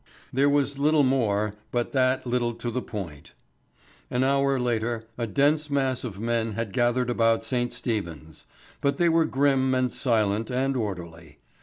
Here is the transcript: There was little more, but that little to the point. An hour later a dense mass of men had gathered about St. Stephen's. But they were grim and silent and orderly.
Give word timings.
There 0.33 0.49
was 0.49 0.79
little 0.79 1.03
more, 1.03 1.53
but 1.69 1.91
that 1.91 2.25
little 2.25 2.55
to 2.55 2.71
the 2.71 2.81
point. 2.81 3.33
An 4.09 4.23
hour 4.23 4.59
later 4.59 5.05
a 5.15 5.27
dense 5.27 5.69
mass 5.69 6.03
of 6.03 6.19
men 6.19 6.53
had 6.53 6.73
gathered 6.73 7.11
about 7.11 7.45
St. 7.45 7.71
Stephen's. 7.71 8.47
But 8.81 8.97
they 8.97 9.09
were 9.09 9.25
grim 9.25 9.75
and 9.75 9.93
silent 9.93 10.49
and 10.49 10.75
orderly. 10.75 11.37